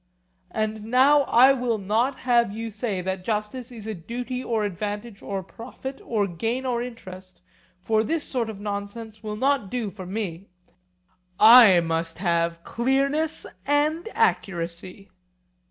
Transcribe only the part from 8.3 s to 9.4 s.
of nonsense will